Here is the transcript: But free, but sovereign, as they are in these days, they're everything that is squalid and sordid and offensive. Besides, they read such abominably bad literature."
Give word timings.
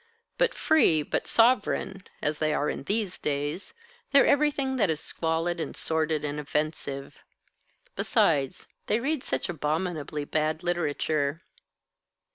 But 0.39 0.55
free, 0.55 1.03
but 1.03 1.27
sovereign, 1.27 2.01
as 2.23 2.39
they 2.39 2.55
are 2.55 2.71
in 2.71 2.85
these 2.85 3.19
days, 3.19 3.75
they're 4.11 4.25
everything 4.25 4.77
that 4.77 4.89
is 4.89 4.99
squalid 4.99 5.59
and 5.59 5.75
sordid 5.75 6.25
and 6.25 6.39
offensive. 6.39 7.19
Besides, 7.95 8.65
they 8.87 8.99
read 8.99 9.21
such 9.21 9.47
abominably 9.47 10.25
bad 10.25 10.63
literature." 10.63 11.43